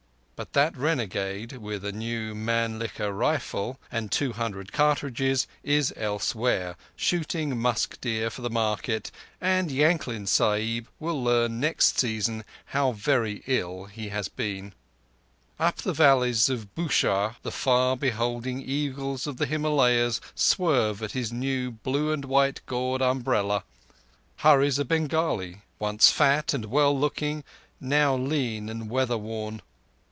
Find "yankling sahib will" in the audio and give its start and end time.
9.69-11.23